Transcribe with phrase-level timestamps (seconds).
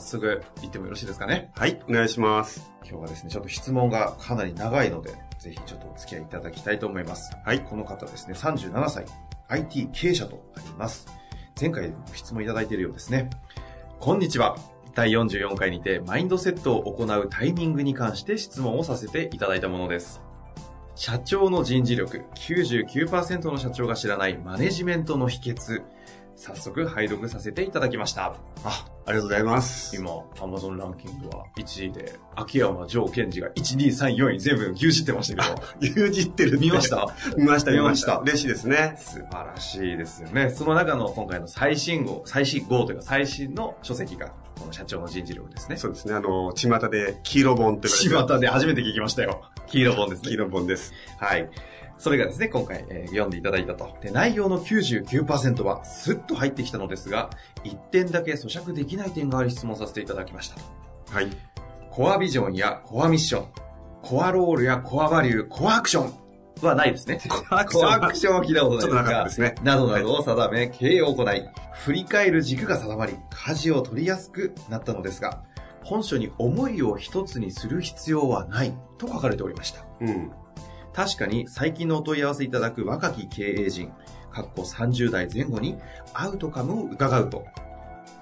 [0.00, 1.50] 早速行ってもよろしいですかね？
[1.54, 2.72] はい、お願いします。
[2.88, 7.36] 今日はですね、ちょっと質問がかなり長いので、ぜひちょっとお付き合いいただきたいと思います。
[7.44, 9.04] はいこの方ですね、37歳、
[9.48, 11.06] IT 経営者となります。
[11.60, 13.28] 前回ご質問いただいているようですね。
[13.98, 14.56] こんにちは。
[14.94, 20.22] 第44回にてマインドセットを行うタイミングに関して質問をさせていただいたものです。
[20.96, 25.82] 社長の人事力、99%の社長が知らないマネジメントの秘訣、
[26.40, 28.34] 早速拝読させていただきました。
[28.64, 29.94] あ、ありがとうございます。
[29.94, 38.16] 今、Amazon ランキングは1位で、秋山城賢治が1、2、3、4位全部牛耳ってましたけど、牛耳ってる見ました見ました、見ました。
[38.20, 38.96] 嬉しいですね。
[38.98, 40.48] 素晴らしいですよね。
[40.48, 45.76] その中の今回の最新号、最新号というか最新の書籍が、この社長の人事力ですね。
[45.76, 49.42] そうですね、あの、巷で黄色本って巷で初めて聞きましたよ。
[49.66, 50.34] 黄色本です黄ね。
[50.34, 50.92] 色本です。
[51.18, 51.48] はい。
[51.98, 53.96] それがですね、今回、えー読んでいただいたと。
[54.00, 57.30] で、内容の99%はスッと入ってきたのですが、
[57.64, 60.62] 1点だけ咀嚼できない点があり質問させていただきましたと。
[61.12, 61.28] はい。
[61.90, 63.46] コアビジョンやコアミッション、
[64.02, 66.14] コアロールやコアバリュー、コアアクション
[66.66, 67.20] はないですね。
[67.28, 69.54] コアアクションコアアクションは聞いたことないちょっとなかったですね。
[69.62, 75.42] などなどを定め、経営を行い、振り返る軸が定まり、舵を取りやすくなったのですが、
[75.82, 79.84] 本書に思いを一つにする必要はないと書かれておりました。
[80.00, 80.30] うん。
[80.92, 83.92] 確かに最近のお問い合わせいただく若き経営陣、
[84.32, 85.78] かっこ30代前後に
[86.14, 87.44] アウトカムを伺うと、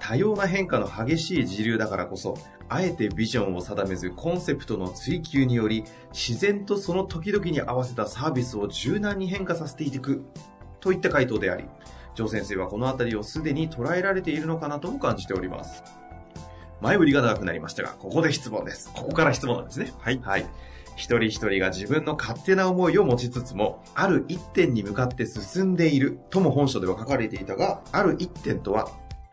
[0.09, 2.35] 多様な変化の激しい時流だからこそ、
[2.67, 10.25] あえてビジョンを定めずコンセプトの追求により、自然とその時々に合わせたサービスを柔軟に変化させていく、
[10.79, 11.65] といった回答であり、
[12.15, 15.83] ジョー先生はこのあたりをすでに捉えられているのかなとも感じております。
[16.81, 18.89] 前振りが長くなりましたが、ここで質問です。
[18.95, 19.93] ここから質問なんですね。
[19.99, 20.19] はい。
[20.23, 20.47] はい。
[20.95, 28.89] 一人一人が自分の勝手な思いを持ちつつも、ある一点に向かって進んでいるとも本書では書かれていたが、ある一点とは、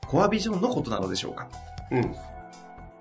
[0.09, 1.49] コアビジョンのことなのでしょうか？
[1.91, 2.15] うん。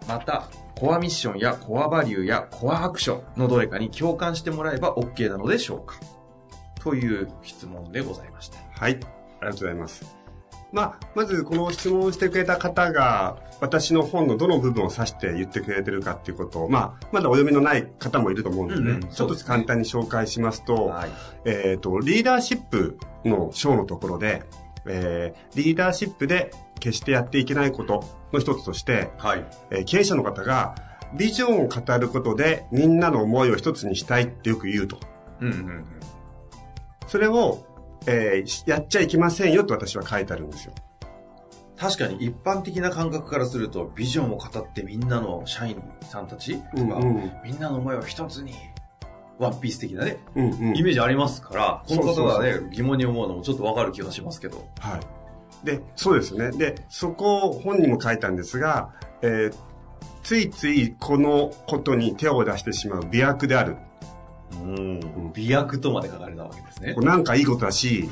[0.08, 5.96] また、コアミッションやコアバリューやコアアクションのどれかに共感してもらえば OK なのでしょうか？
[6.80, 8.60] という質問でございました。
[8.80, 8.94] はい。
[8.94, 10.16] ありがとうございます。
[10.72, 21.10] まあ、まずこの質問をしてくれた方が、私の本のどの部分を指して言ってくれてるかっていうことを、まあ、まだお読みのない方もいると思うんでね、うんうんちょっと簡単に紹介しますと、はい。
[21.46, 24.44] えっ、と、リーダーシップの章のところで、
[24.86, 28.04] えーリーダーシップで決してやっていけないこと
[28.34, 29.46] の一つとして、はい。
[29.72, 30.76] えー経営者の方が
[31.18, 35.00] ビジョンを語ることでみんなの思いを一つにしたいってよく言うと。
[35.42, 35.86] うんうんうん。
[37.08, 37.66] それを、
[38.08, 40.74] えーやっちゃいけませんよと私は書いてあるんですよ。
[41.78, 48.54] 確かに一般的な感覚からすると、ビジョンを語ってみんなの社員さんたちとか、うんみんなの思いを一つに、
[49.38, 54.66] ワンピース的なね、うんうんイメージありますから、この方そうそうがね、疑問に思うのもちょっとわかる気がしますけど。
[54.80, 55.00] はい。
[55.66, 56.52] で、そうですね。
[56.52, 59.56] で、そこを本にも書いたんですが、えー
[60.26, 63.78] ついついこのことに手を出してしまう美薬である。
[64.54, 65.32] うん。
[65.36, 67.02] 美薬とまで書かれたわけですねこ。
[67.02, 68.10] れなんかいいことだし、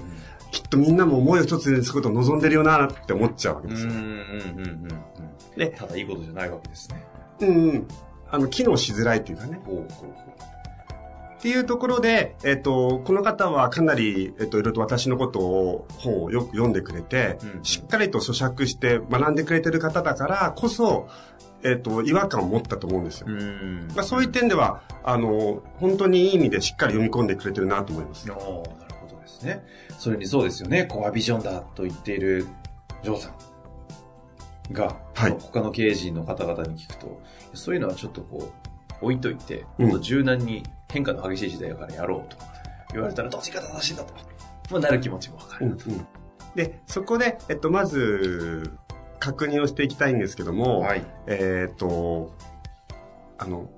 [0.52, 3.90] きっとみんなも思いを一つにすることを望んでるよなって思っちゃうわけですよ。
[3.90, 5.58] うんうんうんうんうん。
[5.58, 7.04] でただいいことじゃないわけですね。
[7.40, 7.88] うん、うん。
[8.30, 9.60] あの、機能しづらいっていうかね。
[9.66, 10.06] ほうほうほ
[11.44, 21.10] っていうところで、えっ、と、この方はかなり、えっ、と、いろいろと私のことを、本をよく読んでくれて、うんしっかりと咀嚼して学んでくれてる方だからこそ、
[21.62, 23.28] えっ、と、違和感を持ったと思うんですよ。
[23.94, 28.26] まあ、そういう点では、あの、本当にいい意味でしっかり読み込んでくれてるなと思います。
[28.26, 28.64] なるほ
[29.10, 29.66] どですね。
[30.00, 32.48] それにそうですよね、コアビジョンだと言っている
[33.04, 33.36] ジョーさ
[34.70, 37.22] んが、はい他の経営陣の方々に聞くと、
[37.54, 38.50] そういうのはちょっとこ
[39.02, 40.64] う、置いといて、うん柔軟に
[40.94, 42.38] 変化の激しい時代だからやろうと
[42.94, 44.14] 言われたら、どっちが正しいんだと、
[44.70, 45.66] まあ、なる気持ちもわかる。
[45.66, 46.08] うんうん
[46.56, 48.70] で、そこで、えっと、まず、
[49.20, 51.04] 確認をしていきたいんですけども、はい。
[51.26, 52.32] えっと、
[53.40, 53.72] あの、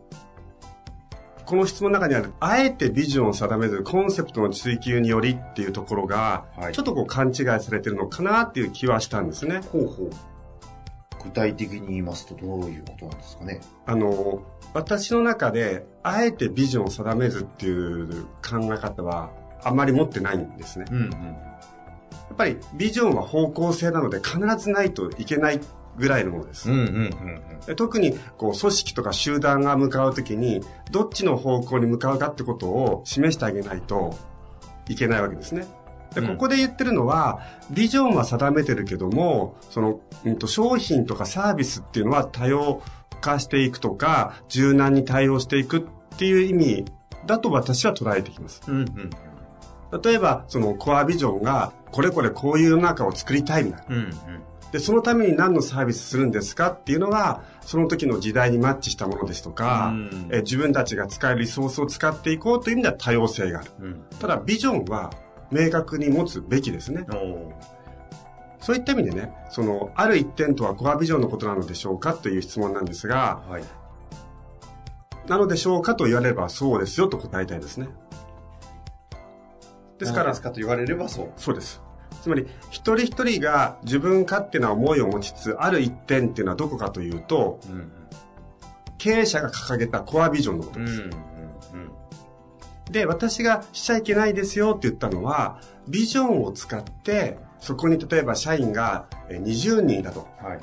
[1.45, 9.61] この質問の中にある、あえてビジョンを定めず、コンセプトの追求によりっていうところが、はいちょっとこう勘違いされてるのかなっていう気はしたんですね。
[9.71, 10.09] ほうほう。
[11.25, 13.59] 具体的に言いますとどういうことなんですかね？
[13.85, 14.43] あの、
[14.73, 19.31] 私の中で、あえてビジョンを定めずっていう考え方は、
[19.63, 20.85] あまり持ってないんですね。
[20.91, 21.11] うんうん。
[21.11, 21.17] や
[22.33, 25.59] っぱりビジョンは方向性なので必ずないといけない
[25.97, 26.69] ぐらいのものです。
[26.69, 30.61] うんうんうんで特にこう組織とか集団が向かうときに
[30.91, 34.15] どっちの方向に向かうかってことを示してあげないと
[34.87, 35.65] いけないわけですね。
[36.15, 42.81] でうんここで言ってるのは、ビジョンは定めてるけども、その、うんと、商品とかサービスっていうのは多様
[43.21, 46.85] 化していくとか、柔軟に対応していくっていう意味
[47.25, 48.61] だと私は捉えてきます。
[48.67, 48.75] うん。
[48.75, 49.11] うん
[49.91, 50.01] うん。
[50.01, 53.95] 例えば、そのコアビジョンが、これこれこういう世の中を作りたいみたいな。
[53.95, 54.11] うんうん。
[54.71, 63.71] で、そのために何のサービスするんですかっていうのが、その時の時代にマッチしたものですとか、うんえ自分たちが使えるリソースを使っていこうという意味では多様性がある。
[63.79, 64.03] うん。
[64.19, 65.11] ただ、ビジョンは
[65.51, 67.05] 明確に持つべきですね。
[68.59, 73.63] そういった意味でね、その、ある一点とはコアビジョンのことなのでしょうかという質問なんですが、はい。
[75.27, 77.89] なのでしょうかと言われればそうですよと答えたいですね。
[79.99, 81.31] ですから何です、かと言われればそう。
[81.37, 81.81] そうです。
[82.21, 87.91] つまり、一人一人が自分勝手な思いを持ちつつ、ある一点っていうのはどこかというと、うん
[88.97, 90.93] 経営者が掲げたコアビジョンのことです。
[90.93, 91.91] うんうん
[92.91, 100.27] で、私がしちゃいけないですよって言ったのは、ビジョンを使って、そこに例えば社員がえー20人だと。
[100.41, 100.59] はい。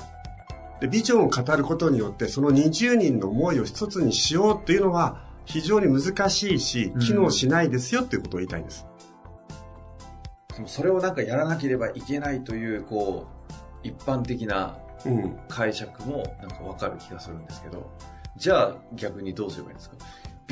[0.81, 8.85] で、ビジョンを語ることによって、その20人の思いを一つにしようっていうのは、非常に難しいし、機能しないですよっていうことを言いたいんです。
[10.55, 13.53] でもそれをなんかやらなければいけないという、こう、
[13.87, 15.37] 一般的なうん。
[15.49, 17.91] 解釈もなんかわかる気がするんですけど、
[18.37, 19.97] じゃあ逆にどうすればいいんですか？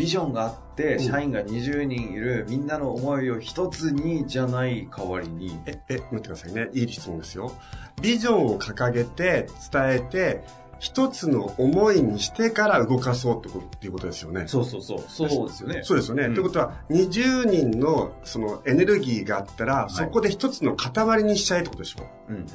[0.02, 6.70] ビジョンがあって、うん社員が20人いる、みんなの思いを一つにじゃない代わりに、え、え、待ってくださいね。
[6.74, 7.54] いい質問ですよ。
[8.02, 10.44] ビジョンを掲げて、伝えて、
[10.80, 14.46] 一つの思いにしてから動かそうってことっていうことですよね。
[14.48, 15.82] そうそうそう、そうですよね。
[15.84, 16.24] そうですよね。
[16.24, 22.08] うんということは、20人のそのエネルギーがあったら、いそこで一つの塊にしちゃえってことでしょ？
[22.30, 22.46] うんうんうん。
[22.46, 22.48] っ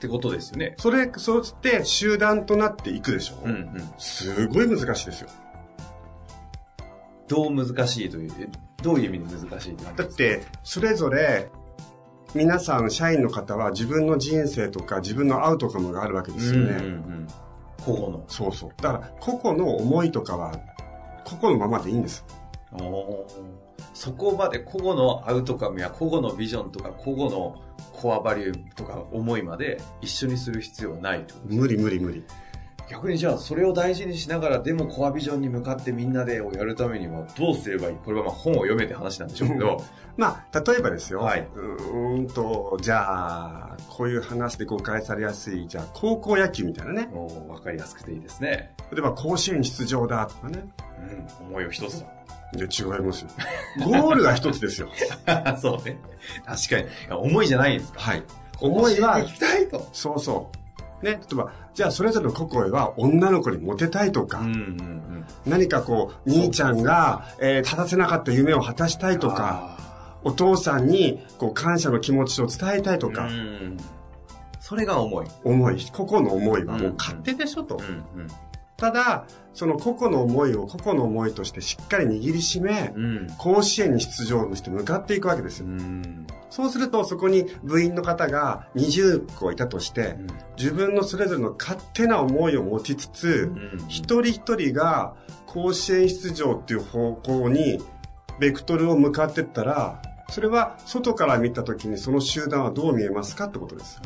[0.00, 0.74] てことですよね。
[0.78, 3.36] それ、そして集団となっていくでしょ？
[3.44, 3.90] うんうん。
[3.98, 5.28] すごい難しいですよ。
[7.28, 8.48] どう難しいという、え
[8.82, 11.50] どういう意味で難しいだって、それぞれ、
[12.34, 16.70] 皆さん、社員の方は自分の人生とか自分のアウトカムがあるわけですよね。
[16.70, 17.28] うんうんうん。
[17.84, 18.24] 個々の。
[18.28, 18.70] そうそう。
[18.80, 20.52] だから、個々の思いとかは、
[21.24, 22.24] 個々のままでいいんです。
[23.92, 32.24] そこまで個々のアウトカムや個々のビジョンとか個々のコアバリューとか思いまで一緒にする必要はないと無理無理無理。
[32.88, 39.82] 逆にじゃあそれを大事にしながらでもコアビジョンに向かってみんなでをやるためにはどうすればいいこれはまあ本を読めって話なんでしょうけど、
[40.16, 41.20] まあ、例えばですよ。
[41.20, 47.08] はいうーんと、じゃあ、こういう話で誤解されやすい、じゃあ、高校野球みたいなね。
[47.12, 48.74] 分かりやすくていいですね。
[48.92, 50.64] 例えば、甲子園出場だとかね。
[51.40, 52.04] うん、思いを一つ
[52.54, 53.30] いや、違いますよ。
[53.84, 54.88] ゴールが一つですよ。
[55.24, 55.56] だ。
[55.58, 55.98] そうね。
[56.44, 57.16] 確かに。
[57.16, 58.00] 思いじゃないんですか。
[58.00, 58.22] はい。
[58.60, 59.88] 思いは行、きたいと。
[59.92, 60.61] そうそう。
[61.02, 65.24] ね、例えば、じゃあそれぞれの個々は女の子にモテたいとか、うんうんうん。
[65.46, 69.76] 何かこう、兄ちゃんが、えー、立たせなかった夢を果たしたいとか、
[70.24, 73.28] お父さんにこう感謝の気持ちを伝えたいととか、
[74.60, 75.26] それが思い。
[75.42, 77.76] 思い、個々の思いはもう勝手でしょと。
[77.76, 77.78] う
[78.18, 78.28] んうん。
[78.82, 83.26] ただ、その個々の思いを個々の思いとしてしっかり握りしめ、うん。
[83.38, 85.66] 甲子園に出場して向かっていくわけですよ。
[85.66, 86.26] うん。
[86.50, 90.16] そうすると、そこに部員の方が20個いたとして、
[90.58, 93.52] 自分のそれぞれの勝手な思いを持ちつつ、
[93.86, 95.14] 一人一人が
[95.46, 97.78] 甲子園出場っていう方向に、
[98.40, 104.02] ベクトルを向かってったら、それは外から見た時にその集団はどう見えますかってことです。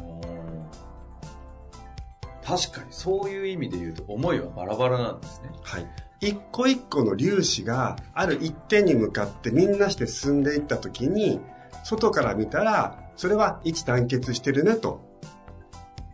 [2.46, 5.50] 確かにそういう意味で言うと思いはバラバラなんですね。
[5.62, 5.86] はい。
[6.20, 11.40] 一個一個の粒子がある一点に向かってみんなして進んでいった時に、
[11.82, 15.04] 外から見たら、それは一致団結してるねと、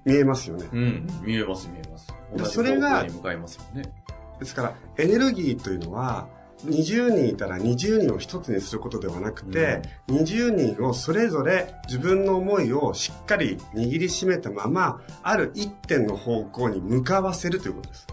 [0.06, 0.68] 見えますよね。
[0.72, 1.06] うん。
[1.22, 2.14] 見えます見えます。
[2.34, 3.92] 同じそれが方向に向かいますよね。
[4.40, 6.28] ですから、エネルギーというのは、
[6.64, 18.06] 20人いたら20人を一つにすることではなくて、20人をそれぞれ自分の思いをしっかり握りしめたまま、ある一点の方向に向かわせるということです。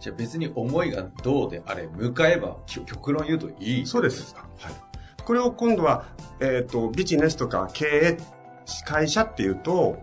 [0.00, 3.86] じゃあ別に思いがどうであれ、向かえばき極論言うといい。
[3.86, 4.34] そうです。
[4.58, 4.74] はい。
[5.24, 6.06] これを今度は、
[6.40, 8.18] えっ、と、ビジネスとか経営、
[8.84, 9.98] 会社っていうと、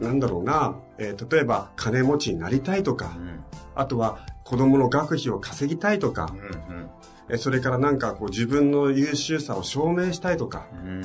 [0.00, 3.44] うんなんだろうな、えー例えば金持ちになりたいとかう、ん
[3.74, 6.36] あとは子供の学費を稼ぎたいとかう、
[6.72, 6.90] んうん
[7.28, 11.02] えそれからなんかこう自分の優秀さを証明したいとか、うん。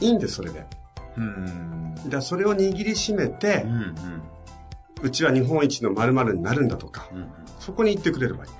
[0.00, 0.66] いいんです、それで。
[1.16, 1.94] うん。
[2.08, 3.94] だそれを握りしめてう、ん。
[5.02, 7.30] うちは日本一の〇〇になるんだとか、うん。
[7.60, 8.50] そこに行ってくれればいい。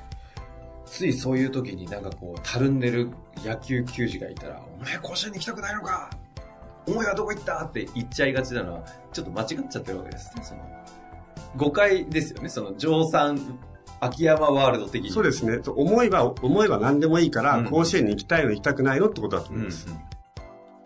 [0.87, 3.11] ついそういう時になんかこう、たるんでる
[3.45, 6.11] 野球球児がいたら、お前甲子園に来たくないのか
[6.87, 10.45] お前はどこ行ったって言っちゃいがちなのは、ちょっと間違っちゃってるわけですね。
[10.45, 10.61] その
[11.57, 12.49] 誤解ですよね。
[12.49, 13.59] その、上産、
[14.01, 15.11] 秋山ワールド的に。
[15.11, 15.61] そうですね。
[15.67, 19.57] 思いは、思いは何でもいいから、うん甲子園に行きたいの行きたくないのってことだとうん。
[19.57, 19.87] 思います。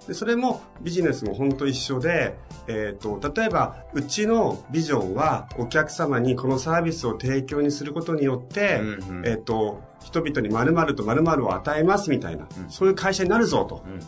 [0.07, 13.83] でそれもビジネスも本当一緒で、えっ、と、例えば、うちのビジョンはお客様にこのサービスを提供にすることによって、うんうんえっ、と、人々に〇〇と〇〇を与えますみたいな、うんそういう会社になるぞと。
[13.87, 14.01] うんうん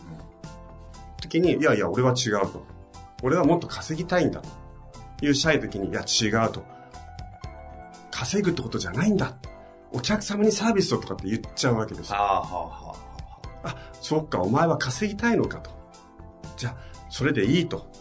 [1.19, 2.63] 時に、いやいや、俺は違うと。
[3.23, 4.49] 俺はもっと稼ぎたいんだと。
[5.21, 6.63] いう社員の時に、いや、違うと。
[8.17, 9.37] 稼ぐってことじゃないんだ。
[9.91, 12.15] お客様にサービスをとかって言っちゃうわけですよ。
[12.17, 12.95] ああ、はあ、はあ、は
[13.63, 15.69] あ、そっか、お前は稼ぎたいのかと。
[16.57, 16.75] じゃあ、
[17.09, 17.91] それでいいと。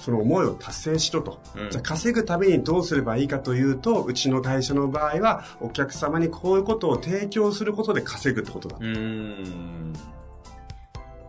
[0.00, 1.42] その思いを達成しろと。
[1.54, 8.78] うんじゃあ、稼ぐためにどうすればいいかというと、うちの会社の場合は、お客様にこういうことを提供することで稼ぐってことだ。
[8.78, 9.92] うーん。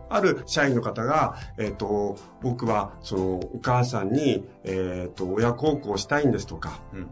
[0.08, 7.10] ある社員の方が、えっ、と、僕は、その、お母さんに、えっ、と、親孝行したいんですとか、うん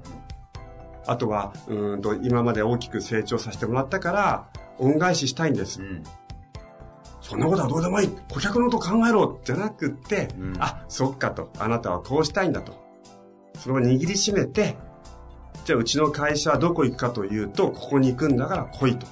[1.08, 4.48] あとは、うーんと、今まで大きく成長させてもらったから、
[4.78, 5.80] 恩返ししたいんです。
[5.80, 6.04] うん。
[7.20, 11.50] そんなことはどうでもいい顧客のこと考えろじゃなくって、うんあ、そっかと。
[11.58, 12.72] あなたはこうしたいんだと。
[13.58, 14.76] それを握りしめて、
[15.64, 19.06] じゃあうちの会社はどこ行くかというと、ここに行くんだから来いと。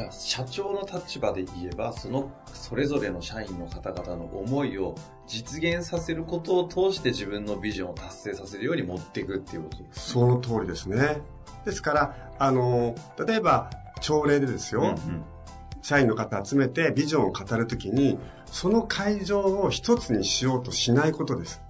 [0.00, 4.94] だから社長の立場で言えば、その、それぞれの社員の方々の思いを
[5.26, 10.10] 実現させることを通して自分のビジョンを達成させるように持っていくっていうことです。
[10.10, 11.20] その通りですね。
[11.64, 12.94] ですから、あの、
[13.26, 15.24] 例えば、朝礼でですよ、うん
[15.82, 21.62] 社員の方集めてビジョンを語るときに、その会場を一つにしようとしないことです。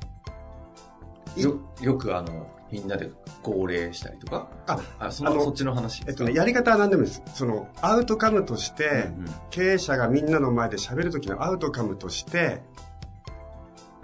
[1.37, 1.43] うん。
[1.43, 3.11] よ、よくあの、みんなで
[3.43, 4.49] 号令したりとか？
[4.67, 7.23] あ、あ、その、そっちの話えっとね、やり方は何でもいいです。
[7.35, 12.63] その、アウトカムとして、うんうん経営者がみんなの前で喋るときのアウトカムとして、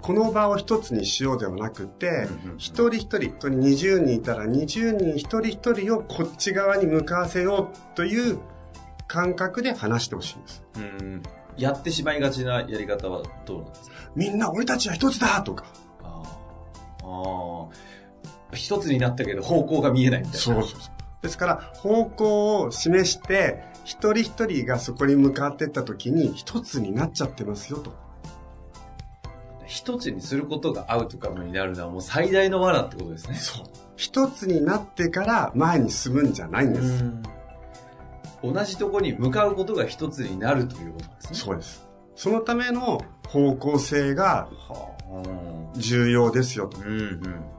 [0.01, 8.39] この場を一つにしようではなくてうんうんうん、一人一人、本当に20人いたら20人一人一人をこっち側に向かわせようという
[9.07, 10.63] 感覚で話してほしいんです。
[10.75, 11.23] うん。
[11.57, 13.95] やってしまいがちなやり方はどうなんですか？
[14.15, 15.65] みんな俺たちは一つだとか。
[16.03, 16.21] あ
[17.03, 17.67] あ。
[18.53, 20.39] 一つになったけど方向が見えないみたいな。
[20.39, 20.97] そうそうそう。
[21.21, 27.93] ですから、方向を示して、一人一人がそこに向かっていった時に、一つになっちゃってますよと。
[29.65, 33.35] 一つにすることがアウトカムになるのはもう最大の罠ってことですね。
[33.35, 33.65] そう。
[33.97, 37.03] 一つになってから前に進むんじゃないんです。
[38.41, 41.39] 同じとこに向かうことが一つになるということですね。
[41.39, 41.85] そうです。
[42.15, 45.77] そのための方向性がはあ。
[45.77, 46.77] 重要ですよと。
[46.79, 47.56] うんうんら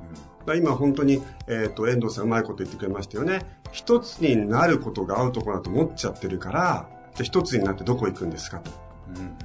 [0.57, 3.41] 今本当に、えっ、と、遠藤さんうまいこと言ってくれましたよね。
[3.73, 8.71] 一つになることが合うところだと思っちゃってるから、じゃあ一つになってどこ行くんですかと。
[9.09, 9.17] うん。
[9.17, 9.39] うん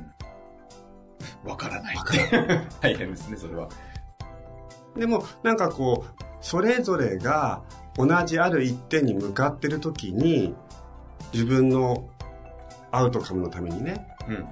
[1.45, 1.98] わからない。
[2.81, 3.67] 大変ですね、それは。
[4.95, 7.63] でも、なんかこう、それぞれが
[7.95, 10.55] 同じある一点に向かってる時に、
[11.33, 12.10] 自分の
[12.91, 14.43] アウトカムのためにね、うんうん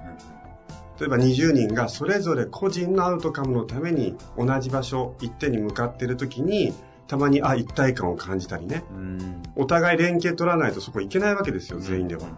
[1.00, 6.72] 例えば20人がそれぞれ個人のアウトカムのために同じ場所、一点に向かってる時に、
[7.08, 8.84] たまに、あ、一体感を感じたりね。
[8.90, 9.42] うん。
[9.56, 12.22] お互い連携取らないとそこ行けないわけですよ、全員では。
[12.22, 12.32] だか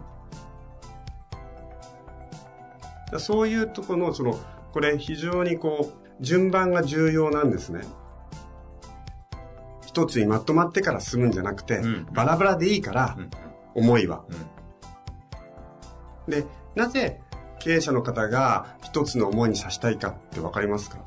[3.13, 4.37] らそういうところの、その、
[4.73, 7.81] これ非常にこう、順番が重要なんですね。
[9.85, 13.29] 一つにまとまってから進むんじゃなくて、うんバラバラでいいからう、ん
[13.75, 14.25] 思いは。
[14.29, 14.55] うん
[16.27, 16.43] で、
[16.73, 17.21] なぜ
[17.65, 20.99] 経営者の方が一つの思いにさしたいかってわかりますか？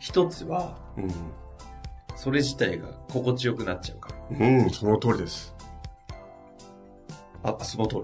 [0.00, 1.02] 一つは、う
[2.16, 4.36] それ自体が心地よくなっちゃうから。
[4.36, 4.42] ん。
[4.64, 5.54] うん、その通りです。
[7.44, 7.98] あ、その通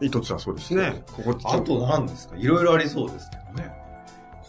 [0.00, 0.06] り。
[0.06, 1.02] 一つはそうですね。
[1.12, 2.36] ここあと何ですか？
[2.36, 3.74] いろいろありそうですけどね。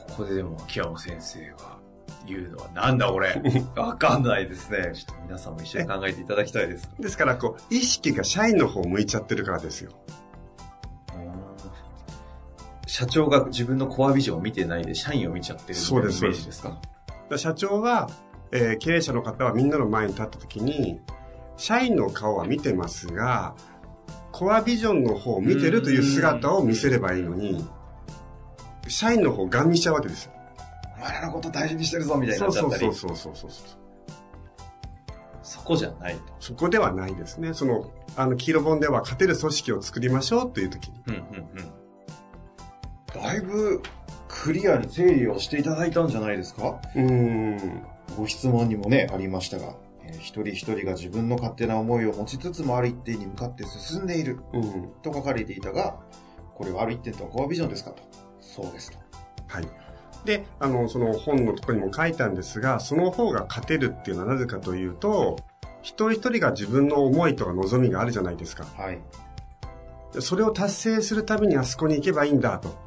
[0.09, 1.79] ここででも秋山先生が
[2.27, 3.41] 言うのはなんだ俺。
[3.75, 4.91] わかんないですね。
[4.93, 6.87] ちょっと皆さんも一緒に考えていただきたいです。
[6.99, 9.91] ですから、こう、意識が社員の方向いちゃってるからですよ。
[12.91, 16.77] 社長が自分のコアビジョンを見てないで社員を見ちゃってるみたいなイメそうですージですか
[17.37, 18.09] 社長は、
[18.51, 20.99] えー経営者の方はみんなの前に立った時に、
[21.55, 23.55] 社員の顔は見てますが、
[24.33, 27.65] コアビジョンの方を見てるという姿を見せればいいのに、
[28.89, 30.33] 社員の方ガン見しちゃうわけですよ。
[30.97, 32.93] お前らのこと大事にしてるぞみたいになそうそうっちゃったり。
[32.93, 33.67] そうそうそうそう。
[35.43, 36.21] そこじゃないと。
[36.41, 37.53] そこではないですね。
[37.53, 41.01] その、あの、黄色本では勝てる組織を作りましょうという時に。
[41.07, 41.21] うんうん
[41.57, 41.80] うん。
[43.13, 43.81] だいぶ
[44.27, 46.79] クリアに整理をしていただいたんじゃないですか？
[46.95, 47.83] うん。
[48.17, 54.89] ご質問にもね、ありましたが、えー一人一人が自分の勝手な思いを持ちつつもある一点に向かって進んでいるうん。
[55.01, 55.99] と書かれていたが、
[56.55, 57.91] これはある一点とはコアビジョンですか？
[57.91, 58.03] と。
[58.39, 58.97] そうですと。
[59.47, 59.67] はい。
[60.25, 65.37] で、あの、その本のところにも書いたんですが、その方が勝てるっていうのはなぜかというと、
[65.81, 68.65] 一人一人が自分の思いとか望みがあるじゃないですか。
[68.77, 68.99] はい。
[70.13, 72.77] でそれを達成するためにあそこに行けばいいんだと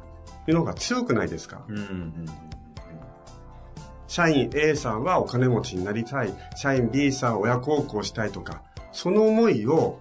[0.47, 1.63] いうのが強くないですか？
[1.67, 2.25] うんうんうん
[4.07, 6.33] 社員 A さんはお金持ちになりたい。
[6.55, 8.61] 社員 B さんは親孝行したいとか、
[8.93, 9.99] その思いを、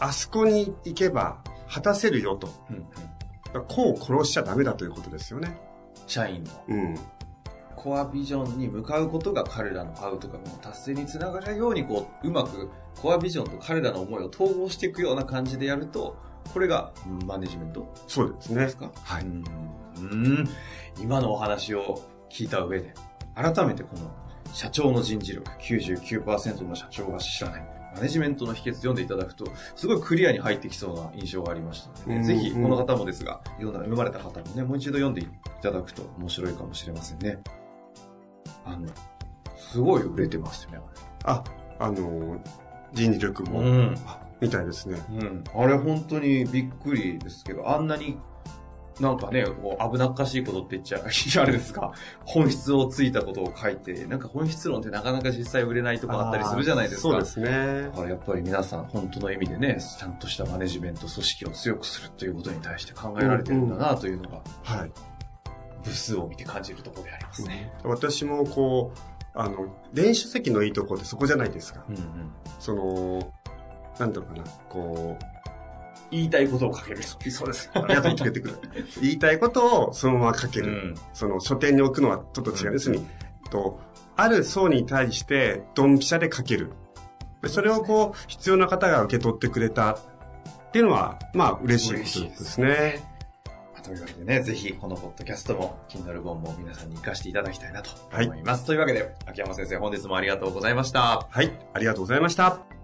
[0.00, 1.38] あそこに行けば
[1.70, 2.48] 果たせるよと。
[2.68, 5.56] うんうんだから子を殺しちゃダメだということですよね。
[6.08, 6.98] 社員のうん。
[7.76, 12.68] コアビジョンに向かうことが彼らのアウトカムの達成につながるようにこううまく
[13.00, 16.16] コアビジョンと彼らの思いを統合していくような感じでやると
[16.52, 16.92] これが
[17.26, 17.92] マネジメント？
[18.06, 18.60] そうですね。
[18.64, 18.76] です。
[18.76, 18.90] か？
[19.02, 19.24] はい。
[19.24, 19.44] うん。
[19.98, 20.48] うん。
[21.00, 22.94] 今のお話を聞いた上で
[23.34, 24.10] 改めてこの
[24.52, 29.46] 社長の人事力99%の社長が知らないマネジメントの秘訣読んでいただくと
[29.76, 35.28] すごいクリアに入ってきそうな印象がありましたので、ねうんぜひこの方もですが読んだ読まれた方もねもう一度読んでい
[35.62, 37.38] ただくと面白いかもしれませんね。
[38.64, 38.88] あの
[39.56, 40.78] すごい売れてますよね
[41.24, 41.42] あ、
[41.78, 42.40] あの、
[42.92, 43.94] 人事力も、ん。
[44.06, 44.98] あみたいですね。
[45.10, 48.18] うん、あれ本当にびっくりですけど、あんなに
[49.00, 50.98] なんかね、こう危なっかしいことって言っちゃ、
[51.42, 51.92] あれですか、
[52.24, 57.02] 本質をついたことを書いて、なんか本質論ってなかなか実際売れないとこあったりするじゃないですか。
[57.02, 57.90] そうですねだ。
[57.90, 64.92] からやっぱり皆さん本当の意味でね、ちゃんとしたマネジメント組織を強くするということに対して考えられてるんだなというのが、はい。
[65.82, 67.72] 部数を見て感じるところでありますね。
[67.82, 68.98] 私もこう、
[69.34, 71.84] あの、電子書籍のいいところってそこじゃないですか。
[71.88, 72.02] うんうん。
[72.60, 73.32] その、
[73.98, 75.24] なんだろうかな、こう、
[76.10, 77.02] 言いたいことを書ける。
[77.02, 77.70] そうです。
[77.74, 78.54] ありがとう言ってくれ。
[79.00, 80.66] 言いたいことをそのまま書ける。
[80.66, 80.94] うん。
[81.12, 82.72] その書店に置くのはちょっと違う。
[82.74, 83.06] 要するに、
[83.50, 83.80] と、
[84.16, 86.72] ある層に対してドンピシャで書ける。
[87.42, 89.98] でそれをこう、必要な方が受け取ってくれたっ
[90.72, 93.14] ていうのは、まあ嬉しいことですね。
[93.82, 98.64] というわけでね、ぜひこのポッドキャストも、Kindle 本も皆さんに活かしていただきたいなと思います。
[98.64, 101.26] というわけで、秋山先生本日もありがとうございました。
[101.30, 101.52] はい。
[101.74, 102.83] ありがとうございました。